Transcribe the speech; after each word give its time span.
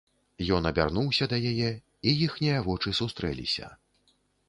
Ён 0.55 0.63
абярнуўся 0.69 1.27
да 1.35 1.39
яе, 1.51 1.69
і 2.07 2.17
іхнія 2.29 2.67
вочы 2.71 2.99
сустрэліся. 3.05 3.75